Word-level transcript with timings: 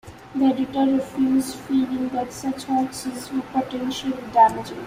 The 0.33 0.45
editor 0.45 0.87
refused, 0.93 1.57
feeling 1.59 2.09
that 2.09 2.33
such 2.33 2.63
hoaxes 2.63 3.31
were 3.31 3.43
potentially 3.53 4.17
damaging. 4.33 4.79